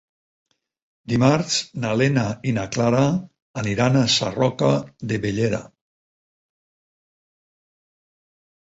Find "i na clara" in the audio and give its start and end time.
2.53-3.03